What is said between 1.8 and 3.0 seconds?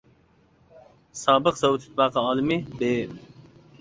ئىتتىپاقى ئالىمى ب.